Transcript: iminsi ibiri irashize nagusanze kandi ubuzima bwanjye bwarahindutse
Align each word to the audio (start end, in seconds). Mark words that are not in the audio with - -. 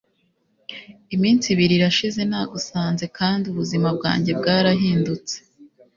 iminsi 1.15 1.45
ibiri 1.53 1.73
irashize 1.77 2.21
nagusanze 2.31 3.05
kandi 3.17 3.43
ubuzima 3.47 3.87
bwanjye 3.97 4.31
bwarahindutse 4.39 5.35